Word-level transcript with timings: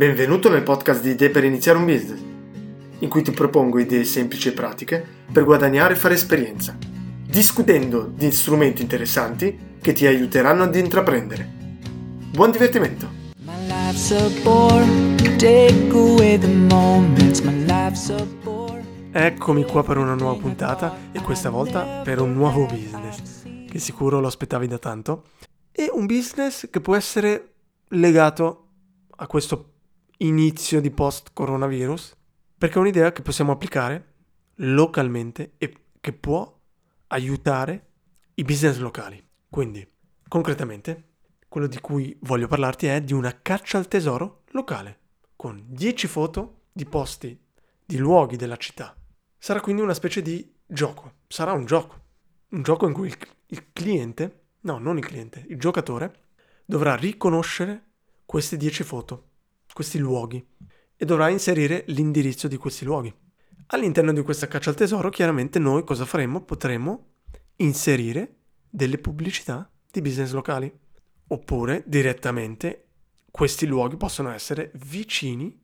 Benvenuto 0.00 0.48
nel 0.48 0.62
podcast 0.62 1.02
di 1.02 1.10
Idee 1.10 1.28
per 1.28 1.44
iniziare 1.44 1.76
un 1.76 1.84
business, 1.84 2.20
in 3.00 3.08
cui 3.10 3.20
ti 3.20 3.32
propongo 3.32 3.78
idee 3.78 4.04
semplici 4.04 4.48
e 4.48 4.52
pratiche 4.52 5.06
per 5.30 5.44
guadagnare 5.44 5.92
e 5.92 5.96
fare 5.98 6.14
esperienza, 6.14 6.74
discutendo 7.26 8.10
di 8.10 8.32
strumenti 8.32 8.80
interessanti 8.80 9.76
che 9.78 9.92
ti 9.92 10.06
aiuteranno 10.06 10.62
ad 10.62 10.74
intraprendere. 10.74 11.46
Buon 12.32 12.50
divertimento! 12.50 13.10
Eccomi 19.12 19.64
qua 19.64 19.84
per 19.84 19.98
una 19.98 20.14
nuova 20.14 20.40
puntata 20.40 20.96
e 21.12 21.20
questa 21.20 21.50
volta 21.50 22.00
per 22.02 22.22
un 22.22 22.32
nuovo 22.32 22.64
business, 22.64 23.42
che 23.68 23.78
sicuro 23.78 24.18
lo 24.18 24.28
aspettavi 24.28 24.66
da 24.66 24.78
tanto, 24.78 25.24
e 25.70 25.90
un 25.92 26.06
business 26.06 26.70
che 26.70 26.80
può 26.80 26.96
essere 26.96 27.52
legato 27.88 28.64
a 29.16 29.26
questo 29.26 29.70
inizio 30.22 30.80
di 30.80 30.90
post-coronavirus, 30.90 32.16
perché 32.58 32.74
è 32.74 32.78
un'idea 32.78 33.12
che 33.12 33.22
possiamo 33.22 33.52
applicare 33.52 34.14
localmente 34.56 35.54
e 35.56 35.74
che 36.00 36.12
può 36.12 36.58
aiutare 37.08 37.92
i 38.34 38.42
business 38.42 38.78
locali. 38.78 39.22
Quindi, 39.48 39.86
concretamente, 40.28 41.14
quello 41.48 41.66
di 41.66 41.80
cui 41.80 42.16
voglio 42.22 42.48
parlarti 42.48 42.86
è 42.86 43.00
di 43.00 43.14
una 43.14 43.40
caccia 43.40 43.78
al 43.78 43.88
tesoro 43.88 44.42
locale, 44.48 44.98
con 45.36 45.64
10 45.66 46.06
foto 46.06 46.64
di 46.72 46.84
posti, 46.84 47.38
di 47.84 47.96
luoghi 47.96 48.36
della 48.36 48.56
città. 48.56 48.94
Sarà 49.38 49.60
quindi 49.60 49.80
una 49.80 49.94
specie 49.94 50.20
di 50.20 50.54
gioco, 50.66 51.14
sarà 51.28 51.52
un 51.52 51.64
gioco, 51.64 52.08
un 52.50 52.62
gioco 52.62 52.86
in 52.86 52.92
cui 52.92 53.08
il, 53.08 53.16
il 53.46 53.72
cliente, 53.72 54.48
no, 54.60 54.76
non 54.76 54.98
il 54.98 55.06
cliente, 55.06 55.46
il 55.48 55.58
giocatore, 55.58 56.26
dovrà 56.66 56.94
riconoscere 56.94 57.86
queste 58.26 58.58
10 58.58 58.84
foto 58.84 59.29
questi 59.72 59.98
luoghi 59.98 60.44
e 60.96 61.04
dovrà 61.04 61.28
inserire 61.28 61.84
l'indirizzo 61.88 62.48
di 62.48 62.56
questi 62.56 62.84
luoghi. 62.84 63.12
All'interno 63.68 64.12
di 64.12 64.22
questa 64.22 64.48
caccia 64.48 64.70
al 64.70 64.76
tesoro, 64.76 65.10
chiaramente 65.10 65.58
noi 65.58 65.84
cosa 65.84 66.04
faremo? 66.04 66.42
Potremo 66.42 67.12
inserire 67.56 68.36
delle 68.68 68.98
pubblicità 68.98 69.70
di 69.90 70.02
business 70.02 70.32
locali. 70.32 70.70
Oppure 71.28 71.84
direttamente 71.86 72.88
questi 73.30 73.66
luoghi 73.66 73.96
possono 73.96 74.30
essere 74.30 74.72
vicini 74.74 75.58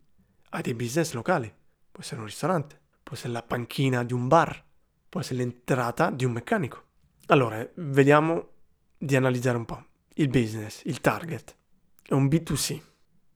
a 0.51 0.61
dei 0.61 0.75
business 0.75 1.13
locali. 1.13 1.53
Può 1.91 2.03
essere 2.03 2.21
un 2.21 2.27
ristorante, 2.27 2.81
può 3.03 3.17
essere 3.17 3.33
la 3.33 3.43
panchina 3.43 4.05
di 4.05 4.13
un 4.13 4.29
bar, 4.29 4.65
può 5.09 5.21
essere 5.21 5.39
l'entrata 5.39 6.11
di 6.11 6.25
un 6.25 6.33
meccanico. 6.33 6.85
Allora, 7.27 7.69
vediamo 7.75 8.51
di 8.97 9.17
analizzare 9.17 9.57
un 9.57 9.65
po'. 9.65 9.85
Il 10.15 10.29
business, 10.29 10.83
il 10.85 11.01
target, 11.01 11.57
è 12.03 12.15
un 12.15 12.27
B2C 12.27 12.81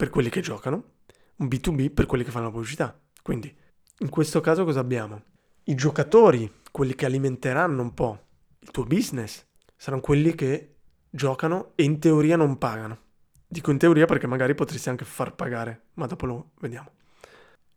per 0.00 0.08
quelli 0.08 0.30
che 0.30 0.40
giocano, 0.40 0.92
un 1.36 1.46
B2B 1.46 1.92
per 1.92 2.06
quelli 2.06 2.24
che 2.24 2.30
fanno 2.30 2.46
la 2.46 2.50
pubblicità. 2.50 2.98
Quindi, 3.20 3.54
in 3.98 4.08
questo 4.08 4.40
caso 4.40 4.64
cosa 4.64 4.80
abbiamo? 4.80 5.24
I 5.64 5.74
giocatori, 5.74 6.50
quelli 6.72 6.94
che 6.94 7.04
alimenteranno 7.04 7.82
un 7.82 7.92
po' 7.92 8.28
il 8.60 8.70
tuo 8.70 8.84
business, 8.84 9.44
saranno 9.76 10.00
quelli 10.00 10.34
che 10.34 10.76
giocano 11.10 11.72
e 11.74 11.82
in 11.82 11.98
teoria 11.98 12.36
non 12.36 12.56
pagano. 12.56 12.98
Dico 13.46 13.70
in 13.72 13.76
teoria 13.76 14.06
perché 14.06 14.26
magari 14.26 14.54
potresti 14.54 14.88
anche 14.88 15.04
far 15.04 15.34
pagare, 15.34 15.88
ma 15.94 16.06
dopo 16.06 16.24
lo 16.24 16.52
vediamo. 16.60 16.92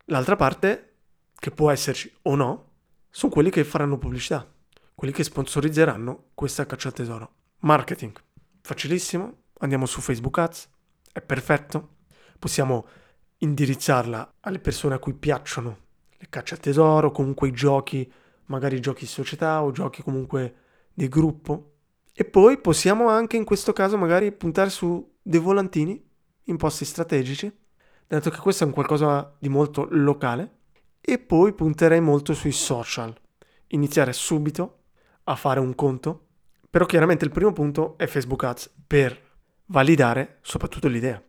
L'altra 0.06 0.38
parte, 0.38 0.94
che 1.36 1.52
può 1.52 1.72
esserci 1.72 2.10
o 2.22 2.36
no, 2.36 2.72
sono 3.10 3.34
quelli 3.34 3.50
che 3.50 3.66
faranno 3.66 3.98
pubblicità, 3.98 4.50
quelli 4.96 5.14
che 5.14 5.26
sponsorizzeranno 5.26 6.28
questa 6.36 6.66
caccia 6.66 6.88
al 6.88 6.94
tesoro. 6.94 7.34
Marketing, 7.60 8.14
facilissimo, 8.62 9.40
andiamo 9.60 9.86
su 9.86 10.00
Facebook 10.00 10.38
Ads, 10.38 10.70
è 11.12 11.20
perfetto, 11.22 11.93
possiamo 12.44 12.86
indirizzarla 13.38 14.34
alle 14.42 14.60
persone 14.60 14.96
a 14.96 15.00
cui 15.00 15.14
piacciono 15.14 15.78
le 16.10 16.28
cacce 16.28 16.56
al 16.56 16.60
tesoro, 16.60 17.10
comunque 17.10 17.48
i 17.48 17.52
giochi, 17.54 18.12
magari 18.48 18.82
giochi 18.82 19.06
di 19.06 19.10
società 19.10 19.64
o 19.64 19.72
giochi 19.72 20.04
comunque 20.04 20.56
di 20.94 21.08
gruppo. 21.08 21.76
E 22.14 22.26
poi 22.26 22.60
possiamo 22.60 23.08
anche 23.08 23.38
in 23.38 23.46
questo 23.46 23.72
caso 23.72 23.98
magari 23.98 24.34
puntare 24.34 24.70
su 24.70 25.16
dei 25.22 25.40
volantini 25.40 26.06
in 26.44 26.58
posti 26.58 26.84
strategici, 26.84 27.50
dato 28.06 28.30
che 28.30 28.40
questo 28.40 28.66
è 28.66 28.68
un 28.68 28.74
qualcosa 28.74 29.34
di 29.40 29.48
molto 29.48 29.88
locale. 29.92 30.58
E 31.00 31.18
poi 31.18 31.54
punterei 31.54 32.02
molto 32.02 32.34
sui 32.34 32.52
social, 32.52 33.16
iniziare 33.68 34.12
subito 34.12 34.80
a 35.24 35.36
fare 35.38 35.62
un 35.62 35.74
conto. 35.76 36.28
Però 36.70 36.86
chiaramente 36.86 37.24
il 37.24 37.32
primo 37.32 37.54
punto 37.54 37.98
è 37.98 38.06
Facebook 38.06 38.44
Ads 38.44 38.74
per 38.86 39.18
validare 39.68 40.40
soprattutto 40.42 40.90
l'idea. 40.90 41.24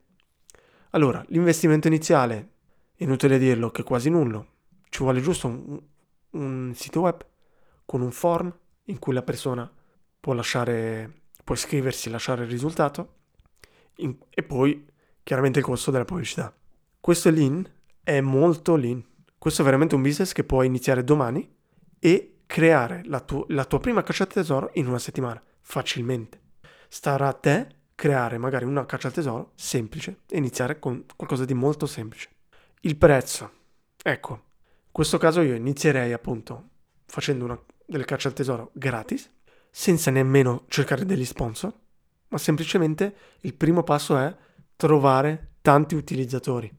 Allora, 0.94 1.24
l'investimento 1.28 1.88
iniziale, 1.88 2.50
inutile 2.98 3.36
dirlo, 3.36 3.72
che 3.72 3.82
è 3.82 3.84
quasi 3.84 4.10
nullo. 4.10 4.46
Ci 4.88 5.02
vuole 5.02 5.20
giusto 5.20 5.48
un, 5.48 5.82
un 6.30 6.72
sito 6.76 7.00
web 7.00 7.26
con 7.84 8.00
un 8.00 8.12
form 8.12 8.56
in 8.84 9.00
cui 9.00 9.12
la 9.12 9.22
persona 9.22 9.68
può 10.20 10.34
lasciare, 10.34 11.22
può 11.42 11.56
iscriversi, 11.56 12.10
lasciare 12.10 12.44
il 12.44 12.50
risultato 12.50 13.14
in, 13.96 14.16
e 14.30 14.44
poi 14.44 14.86
chiaramente 15.24 15.58
il 15.58 15.64
costo 15.64 15.90
della 15.90 16.04
pubblicità. 16.04 16.54
Questo 17.00 17.28
lean 17.28 17.68
è 18.04 18.20
molto 18.20 18.76
lean. 18.76 19.04
Questo 19.36 19.62
è 19.62 19.64
veramente 19.64 19.96
un 19.96 20.02
business 20.02 20.30
che 20.30 20.44
puoi 20.44 20.68
iniziare 20.68 21.02
domani 21.02 21.52
e 21.98 22.36
creare 22.46 23.02
la, 23.06 23.18
tu- 23.18 23.44
la 23.48 23.64
tua 23.64 23.80
prima 23.80 24.04
caccia 24.04 24.22
al 24.22 24.28
tesoro 24.28 24.70
in 24.74 24.86
una 24.86 25.00
settimana, 25.00 25.42
facilmente. 25.60 26.40
Starà 26.86 27.26
a 27.26 27.32
te 27.32 27.82
creare 27.94 28.38
magari 28.38 28.64
una 28.64 28.86
caccia 28.86 29.08
al 29.08 29.12
tesoro 29.12 29.52
semplice 29.54 30.20
e 30.28 30.38
iniziare 30.38 30.78
con 30.78 31.04
qualcosa 31.16 31.44
di 31.44 31.54
molto 31.54 31.86
semplice. 31.86 32.28
Il 32.80 32.96
prezzo. 32.96 33.50
Ecco, 34.02 34.32
in 34.32 34.92
questo 34.92 35.18
caso 35.18 35.40
io 35.40 35.54
inizierei 35.54 36.12
appunto 36.12 36.70
facendo 37.06 37.44
una, 37.44 37.60
delle 37.86 38.04
cacce 38.04 38.28
al 38.28 38.34
tesoro 38.34 38.70
gratis, 38.74 39.30
senza 39.70 40.10
nemmeno 40.10 40.64
cercare 40.68 41.04
degli 41.04 41.24
sponsor, 41.24 41.72
ma 42.28 42.38
semplicemente 42.38 43.14
il 43.40 43.54
primo 43.54 43.82
passo 43.82 44.16
è 44.18 44.34
trovare 44.76 45.54
tanti 45.62 45.94
utilizzatori, 45.94 46.72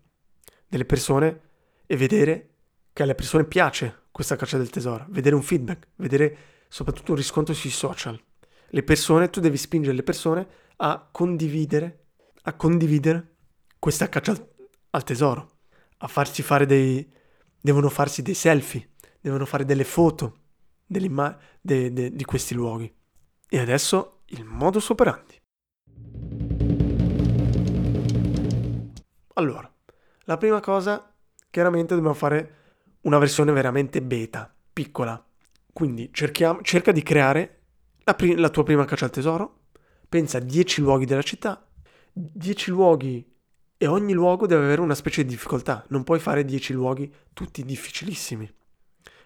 delle 0.67 0.85
persone 0.85 1.41
e 1.85 1.97
vedere 1.97 2.49
che 2.93 3.03
alle 3.03 3.15
persone 3.15 3.45
piace 3.45 4.03
questa 4.11 4.35
caccia 4.35 4.57
del 4.57 4.69
tesoro, 4.69 5.05
vedere 5.09 5.35
un 5.35 5.41
feedback, 5.41 5.87
vedere 5.95 6.37
soprattutto 6.67 7.11
un 7.11 7.17
riscontro 7.17 7.53
sui 7.53 7.69
social. 7.69 8.21
Le 8.67 8.83
persone, 8.83 9.29
tu 9.29 9.39
devi 9.39 9.57
spingere 9.57 9.95
le 9.95 10.03
persone 10.03 10.47
a 10.77 11.07
condividere, 11.11 12.07
a 12.43 12.53
condividere 12.53 13.35
questa 13.79 14.09
caccia 14.09 14.31
al, 14.31 14.49
al 14.91 15.03
tesoro, 15.03 15.57
a 15.97 16.07
farsi 16.07 16.41
fare 16.41 16.65
dei, 16.65 17.07
devono 17.59 17.89
farsi 17.89 18.21
dei 18.21 18.33
selfie, 18.33 18.91
devono 19.19 19.45
fare 19.45 19.65
delle 19.65 19.83
foto 19.83 20.41
de, 20.85 21.91
de, 21.93 22.11
di 22.11 22.25
questi 22.25 22.53
luoghi. 22.53 22.93
E 23.47 23.59
adesso 23.59 24.23
il 24.27 24.43
modus 24.43 24.89
operandi. 24.89 25.41
Allora, 29.33 29.71
la 30.23 30.37
prima 30.37 30.59
cosa, 30.59 31.13
chiaramente 31.49 31.93
dobbiamo 31.93 32.15
fare 32.15 32.55
una 33.01 33.17
versione 33.17 33.51
veramente 33.51 34.01
beta, 34.01 34.53
piccola. 34.73 35.23
Quindi 35.71 36.09
cerca 36.13 36.91
di 36.91 37.03
creare 37.03 37.61
la, 38.03 38.13
pri- 38.13 38.35
la 38.35 38.49
tua 38.49 38.63
prima 38.63 38.85
caccia 38.85 39.05
al 39.05 39.11
tesoro, 39.11 39.64
pensa 40.07 40.37
a 40.37 40.41
10 40.41 40.81
luoghi 40.81 41.05
della 41.05 41.21
città, 41.21 41.67
10 42.11 42.69
luoghi 42.71 43.33
e 43.77 43.87
ogni 43.87 44.13
luogo 44.13 44.47
deve 44.47 44.63
avere 44.63 44.81
una 44.81 44.95
specie 44.95 45.23
di 45.23 45.29
difficoltà, 45.29 45.85
non 45.89 46.03
puoi 46.03 46.19
fare 46.19 46.45
10 46.45 46.73
luoghi 46.73 47.11
tutti 47.33 47.63
difficilissimi. 47.63 48.49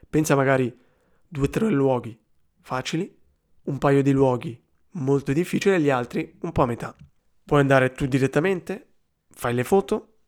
Pensa 0.09 0.35
magari 0.35 0.75
2-3 1.34 1.69
luoghi 1.69 2.19
facili, 2.62 3.16
un 3.63 3.78
paio 3.78 4.01
di 4.01 4.12
luoghi 4.12 4.59
molto 4.94 5.34
difficili 5.34 5.75
e 5.75 5.81
gli 5.81 5.90
altri 5.90 6.38
un 6.41 6.51
po' 6.51 6.63
a 6.63 6.66
metà. 6.66 6.96
Puoi 7.44 7.61
andare 7.61 7.91
tu 7.91 8.06
direttamente, 8.06 8.94
fai 9.29 9.53
le 9.53 9.64
foto, 9.64 10.22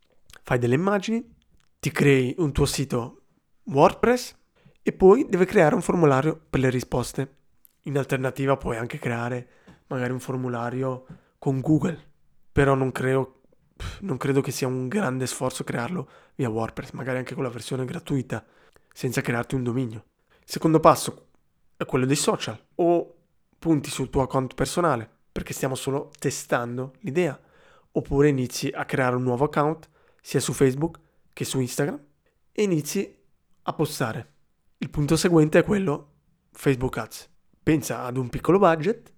fai 0.43 0.59
delle 0.59 0.75
immagini, 0.75 1.35
ti 1.79 1.91
crei 1.91 2.35
un 2.37 2.51
tuo 2.51 2.65
sito 2.65 3.23
WordPress 3.65 4.37
e 4.83 4.91
poi 4.93 5.25
deve 5.27 5.45
creare 5.45 5.75
un 5.75 5.81
formulario 5.81 6.39
per 6.49 6.59
le 6.59 6.69
risposte. 6.69 7.37
In 7.83 7.97
alternativa 7.97 8.57
puoi 8.57 8.77
anche 8.77 8.99
creare 8.99 9.49
magari 9.91 10.11
un 10.11 10.19
formulario 10.19 11.05
con 11.37 11.59
Google, 11.59 12.09
però 12.51 12.73
non 12.75 12.91
credo, 12.91 13.41
non 14.01 14.17
credo 14.17 14.41
che 14.41 14.51
sia 14.51 14.67
un 14.67 14.87
grande 14.87 15.27
sforzo 15.27 15.63
crearlo 15.63 16.09
via 16.35 16.49
WordPress, 16.49 16.91
magari 16.91 17.17
anche 17.17 17.33
con 17.35 17.43
la 17.43 17.49
versione 17.49 17.85
gratuita, 17.85 18.43
senza 18.93 19.21
crearti 19.21 19.55
un 19.55 19.63
dominio. 19.63 20.05
Il 20.39 20.49
secondo 20.49 20.79
passo 20.79 21.27
è 21.77 21.85
quello 21.85 22.05
dei 22.05 22.15
social, 22.15 22.59
o 22.75 23.15
punti 23.57 23.89
sul 23.89 24.09
tuo 24.09 24.21
account 24.21 24.55
personale, 24.55 25.09
perché 25.31 25.53
stiamo 25.53 25.75
solo 25.75 26.11
testando 26.17 26.93
l'idea, 26.99 27.39
oppure 27.91 28.29
inizi 28.29 28.67
a 28.67 28.85
creare 28.85 29.15
un 29.15 29.23
nuovo 29.23 29.45
account, 29.45 29.89
sia 30.21 30.39
su 30.39 30.53
Facebook 30.53 30.99
che 31.33 31.45
su 31.45 31.59
Instagram, 31.59 31.99
e 32.51 32.63
inizi 32.63 33.17
a 33.63 33.73
postare. 33.73 34.33
Il 34.77 34.89
punto 34.89 35.15
seguente 35.15 35.59
è 35.59 35.63
quello 35.63 36.09
Facebook 36.51 36.97
Ads. 36.97 37.29
Pensa 37.63 38.03
ad 38.03 38.17
un 38.17 38.29
piccolo 38.29 38.57
budget 38.57 39.11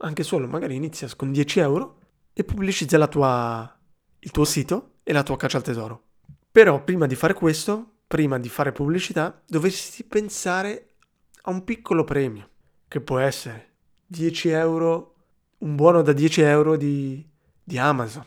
anche 0.00 0.22
solo 0.22 0.46
magari 0.46 0.74
inizia 0.74 1.08
con 1.16 1.32
10 1.32 1.60
euro 1.60 1.98
e 2.32 2.44
pubblicizza 2.44 3.06
tua, 3.08 3.78
il 4.18 4.30
tuo 4.30 4.44
sito 4.44 4.94
e 5.02 5.12
la 5.12 5.22
tua 5.22 5.36
caccia 5.36 5.58
al 5.58 5.62
tesoro. 5.62 6.02
Però 6.50 6.82
prima 6.82 7.06
di 7.06 7.14
fare 7.14 7.34
questo, 7.34 7.98
prima 8.06 8.38
di 8.38 8.48
fare 8.48 8.72
pubblicità, 8.72 9.40
dovresti 9.46 10.04
pensare 10.04 10.94
a 11.42 11.50
un 11.50 11.64
piccolo 11.64 12.04
premio, 12.04 12.48
che 12.88 13.00
può 13.00 13.18
essere 13.18 13.68
10 14.06 14.48
euro, 14.50 15.14
un 15.58 15.76
buono 15.76 16.02
da 16.02 16.12
10 16.12 16.40
euro 16.42 16.76
di, 16.76 17.24
di 17.62 17.78
Amazon, 17.78 18.26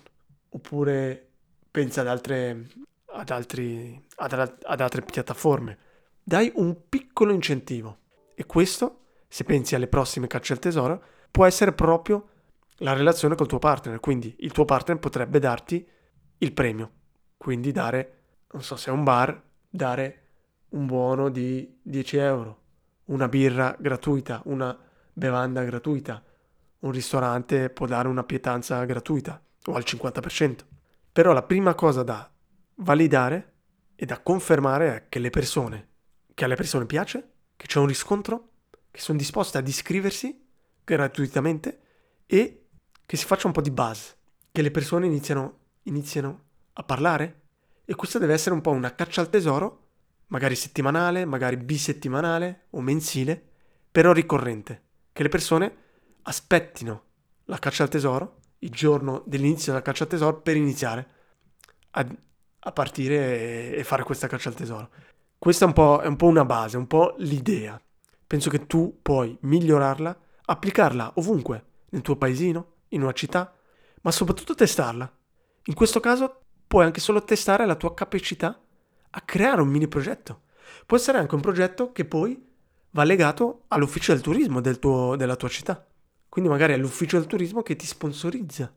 oppure 0.49 1.27
pensa 1.69 2.01
ad 2.01 2.07
altre, 2.07 2.67
ad, 3.07 3.29
altri, 3.29 4.01
ad, 4.15 4.33
ad 4.63 4.81
altre 4.81 5.01
piattaforme. 5.01 5.77
Dai 6.23 6.51
un 6.55 6.87
piccolo 6.87 7.33
incentivo 7.33 7.97
e 8.35 8.45
questo, 8.45 8.99
se 9.27 9.43
pensi 9.43 9.75
alle 9.75 9.87
prossime 9.87 10.27
cacce 10.27 10.53
al 10.53 10.59
tesoro, 10.59 11.03
può 11.33 11.45
essere 11.45 11.73
proprio 11.73 12.27
la 12.77 12.93
relazione 12.93 13.33
col 13.33 13.47
tuo 13.47 13.57
partner, 13.57 13.99
quindi 13.99 14.35
il 14.41 14.51
tuo 14.51 14.65
partner 14.65 14.99
potrebbe 14.99 15.39
darti 15.39 15.83
il 16.37 16.53
premio, 16.53 16.91
quindi 17.37 17.71
dare, 17.71 18.19
non 18.51 18.61
so 18.61 18.75
se 18.75 18.91
è 18.91 18.93
un 18.93 19.03
bar, 19.03 19.41
dare 19.67 20.19
un 20.69 20.85
buono 20.85 21.29
di 21.29 21.79
10 21.81 22.17
euro, 22.17 22.61
una 23.05 23.27
birra 23.27 23.75
gratuita, 23.79 24.43
una 24.45 24.77
bevanda 25.11 25.63
gratuita, 25.63 26.23
un 26.81 26.91
ristorante 26.91 27.71
può 27.71 27.87
dare 27.87 28.07
una 28.07 28.23
pietanza 28.23 28.83
gratuita 28.85 29.41
o 29.65 29.73
al 29.73 29.83
50%. 29.83 30.57
Però 31.11 31.33
la 31.33 31.41
prima 31.41 31.73
cosa 31.73 32.03
da 32.03 32.29
validare 32.75 33.53
e 33.95 34.05
da 34.05 34.19
confermare 34.19 34.95
è 34.95 35.05
che 35.09 35.17
le 35.17 35.31
persone, 35.31 35.87
che 36.35 36.45
alle 36.45 36.55
persone 36.55 36.85
piace, 36.85 37.31
che 37.55 37.65
c'è 37.65 37.79
un 37.79 37.87
riscontro, 37.87 38.49
che 38.91 38.99
sono 38.99 39.17
disposte 39.17 39.57
ad 39.57 39.67
iscriversi 39.67 40.42
gratuitamente 40.83 41.81
e 42.25 42.65
che 43.05 43.17
si 43.17 43.25
faccia 43.25 43.47
un 43.47 43.53
po' 43.53 43.61
di 43.61 43.71
buzz, 43.71 44.11
che 44.51 44.61
le 44.61 44.71
persone 44.71 45.05
iniziano, 45.05 45.59
iniziano 45.83 46.43
a 46.73 46.83
parlare 46.83 47.41
e 47.85 47.95
questa 47.95 48.19
deve 48.19 48.33
essere 48.33 48.55
un 48.55 48.61
po' 48.61 48.71
una 48.71 48.95
caccia 48.95 49.21
al 49.21 49.29
tesoro, 49.29 49.87
magari 50.27 50.55
settimanale, 50.55 51.25
magari 51.25 51.57
bisettimanale 51.57 52.67
o 52.71 52.81
mensile, 52.81 53.41
però 53.91 54.11
ricorrente, 54.13 54.81
che 55.11 55.23
le 55.23 55.29
persone 55.29 55.75
aspettino 56.23 57.03
la 57.45 57.59
caccia 57.59 57.83
al 57.83 57.89
tesoro, 57.89 58.39
il 58.59 58.71
giorno 58.71 59.23
dell'inizio 59.25 59.71
della 59.71 59.83
caccia 59.83 60.03
al 60.03 60.09
tesoro, 60.09 60.41
per 60.41 60.55
iniziare 60.55 61.07
a, 61.91 62.07
a 62.59 62.71
partire 62.71 63.71
e, 63.73 63.79
e, 63.79 63.83
fare 63.83 64.03
questa 64.03 64.27
caccia 64.27 64.49
al 64.49 64.55
tesoro. 64.55 64.89
Questa 65.37 65.65
è 65.65 65.67
un, 65.67 65.99
è 66.01 66.07
un 66.07 66.15
po' 66.15 66.27
una 66.27 66.45
base, 66.45 66.77
un 66.77 66.87
po' 66.87 67.15
l'idea. 67.17 67.79
Penso 68.25 68.49
che 68.49 68.65
tu 68.65 68.99
puoi 69.01 69.37
migliorarla, 69.41 70.17
applicarla 70.45 71.13
ovunque, 71.15 71.65
nel 71.89 72.01
tuo 72.01 72.15
paesino, 72.15 72.71
in 72.89 73.01
una 73.01 73.13
città, 73.13 73.53
ma 74.01 74.11
soprattutto 74.11 74.55
testarla. 74.55 75.11
In 75.65 75.73
questo 75.73 75.99
caso 75.99 76.41
puoi 76.67 76.85
anche 76.85 76.99
solo 76.99 77.23
testare 77.23 77.65
la 77.65 77.75
tua 77.75 77.93
capacità 77.93 78.59
a 79.11 79.21
creare 79.21 79.61
un 79.61 79.69
mini 79.69 79.87
progetto. 79.87 80.41
Può 80.85 80.97
essere 80.97 81.17
anche 81.17 81.35
un 81.35 81.41
progetto 81.41 81.91
che 81.91 82.05
poi 82.05 82.51
va 82.91 83.03
legato 83.03 83.63
all'ufficio 83.69 84.11
del 84.13 84.21
turismo 84.21 84.61
del 84.61 84.79
tuo, 84.79 85.15
della 85.15 85.35
tua 85.35 85.49
città. 85.49 85.85
Quindi 86.29 86.49
magari 86.49 86.73
è 86.73 86.77
l'ufficio 86.77 87.17
del 87.17 87.27
turismo 87.27 87.61
che 87.61 87.75
ti 87.75 87.85
sponsorizza 87.85 88.73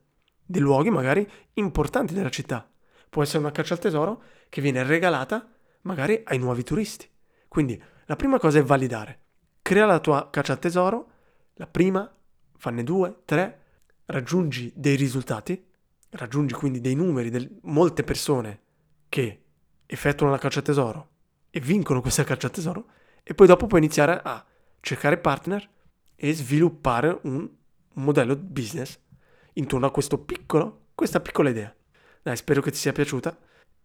dei 0.46 0.60
luoghi 0.60 0.90
magari 0.90 1.28
importanti 1.54 2.14
della 2.14 2.30
città. 2.30 2.68
Può 3.08 3.22
essere 3.22 3.38
una 3.38 3.50
caccia 3.50 3.74
al 3.74 3.80
tesoro 3.80 4.22
che 4.48 4.60
viene 4.60 4.82
regalata 4.82 5.48
magari 5.82 6.20
ai 6.24 6.38
nuovi 6.38 6.62
turisti. 6.62 7.08
Quindi 7.48 7.80
la 8.06 8.16
prima 8.16 8.38
cosa 8.38 8.58
è 8.58 8.62
validare. 8.62 9.20
Crea 9.62 9.86
la 9.86 9.98
tua 9.98 10.28
caccia 10.30 10.52
al 10.52 10.58
tesoro, 10.58 11.10
la 11.58 11.66
prima, 11.66 12.10
fanne 12.56 12.82
due, 12.82 13.22
tre, 13.24 13.60
raggiungi 14.06 14.72
dei 14.74 14.96
risultati, 14.96 15.64
raggiungi 16.10 16.54
quindi 16.54 16.80
dei 16.80 16.94
numeri, 16.94 17.30
di 17.30 17.58
molte 17.62 18.02
persone 18.02 18.60
che 19.08 19.42
effettuano 19.86 20.32
la 20.32 20.38
caccia 20.38 20.58
al 20.58 20.64
tesoro 20.64 21.08
e 21.50 21.60
vincono 21.60 22.00
questa 22.00 22.24
caccia 22.24 22.46
al 22.46 22.52
tesoro, 22.52 22.86
e 23.22 23.34
poi 23.34 23.46
dopo 23.46 23.66
puoi 23.66 23.80
iniziare 23.80 24.20
a 24.22 24.44
cercare 24.80 25.18
partner 25.18 25.68
e 26.14 26.32
sviluppare 26.32 27.18
un 27.22 27.48
modello 27.94 28.36
business 28.36 28.98
intorno 29.54 29.86
a 29.86 29.90
questo 29.90 30.18
piccolo, 30.18 30.88
questa 30.94 31.20
piccola 31.20 31.50
idea. 31.50 31.74
Dai, 32.22 32.36
spero 32.36 32.60
che 32.60 32.70
ti 32.70 32.76
sia 32.76 32.92
piaciuta 32.92 33.36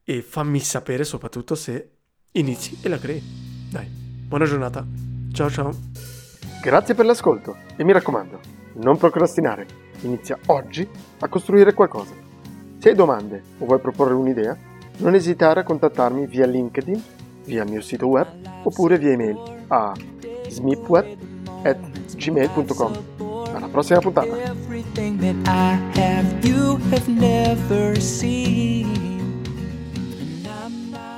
e 0.04 0.22
fammi 0.22 0.60
sapere 0.60 1.04
soprattutto 1.04 1.56
se 1.56 1.92
inizi 2.34 2.80
e 2.82 2.90
la 2.90 2.98
crei. 2.98 3.22
Dai, 3.70 3.88
buona 3.88 4.46
giornata. 4.46 4.86
Ciao 5.32 5.50
ciao. 5.50 6.21
Grazie 6.62 6.94
per 6.94 7.06
l'ascolto 7.06 7.58
e 7.76 7.84
mi 7.84 7.92
raccomando, 7.92 8.40
non 8.74 8.96
procrastinare. 8.96 9.66
Inizia 10.02 10.38
oggi 10.48 10.88
a 11.20 11.28
costruire 11.28 11.74
qualcosa. 11.74 12.14
Se 12.78 12.90
hai 12.90 12.96
domande 12.96 13.42
o 13.58 13.66
vuoi 13.66 13.80
proporre 13.80 14.14
un'idea, 14.14 14.56
non 14.98 15.16
esitare 15.16 15.62
a 15.62 15.64
contattarmi 15.64 16.28
via 16.28 16.46
LinkedIn, 16.46 17.04
via 17.46 17.64
il 17.64 17.72
mio 17.72 17.82
sito 17.82 18.06
web 18.06 18.28
oppure 18.62 19.00
via 19.00 19.12
email 19.12 19.64
a 19.70 19.94
smipweb.gmail.com. 20.48 23.04
Alla 23.54 23.68
prossima 23.68 24.00
puntata! 24.00 24.36